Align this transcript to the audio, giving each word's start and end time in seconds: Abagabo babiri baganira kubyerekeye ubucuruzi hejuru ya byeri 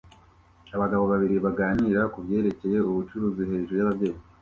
Abagabo 0.75 1.03
babiri 1.11 1.35
baganira 1.45 2.01
kubyerekeye 2.13 2.77
ubucuruzi 2.89 3.41
hejuru 3.51 3.77
ya 3.81 3.91
byeri 3.97 4.19